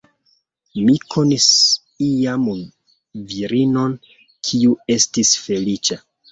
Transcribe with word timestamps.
Mi 0.87 0.95
konis 1.15 1.45
iam 2.07 2.49
virinon, 3.35 3.95
kiu 4.51 4.77
estis 4.99 5.39
feliĉa. 5.47 6.05